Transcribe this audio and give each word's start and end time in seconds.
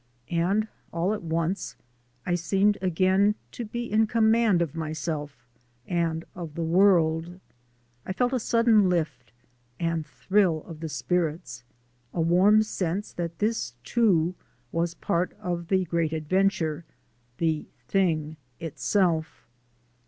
And 0.31 0.67
all 0.91 1.13
at 1.13 1.21
once 1.21 1.75
I 2.25 2.33
seemed 2.33 2.79
again 2.81 3.35
to 3.51 3.63
be 3.63 3.83
in 3.91 4.07
command 4.07 4.59
of 4.59 4.73
myself 4.73 5.47
and 5.85 6.25
of 6.33 6.55
the 6.55 6.63
world. 6.63 7.39
I 8.03 8.11
felt 8.11 8.33
a 8.33 8.39
sudden 8.39 8.89
lift 8.89 9.31
and 9.79 10.03
thrill 10.03 10.63
of 10.63 10.79
the 10.79 10.89
spirits, 10.89 11.63
a 12.15 12.19
warm 12.19 12.63
sense 12.63 13.13
that 13.13 13.37
this 13.37 13.75
too 13.83 14.33
was 14.71 14.95
part 14.95 15.33
of 15.33 15.67
the 15.67 15.85
great 15.85 16.13
adventure 16.13 16.83
the 17.37 17.67
Thing 17.87 18.37
Itself. 18.59 19.45